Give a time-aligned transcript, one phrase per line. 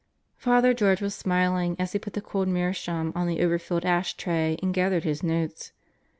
[0.35, 4.57] Father George was smiling as he put the cold meerschaum on the overfilled ash tray
[4.59, 5.73] and gathered his notes.